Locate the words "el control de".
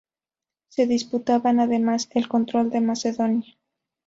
2.15-2.81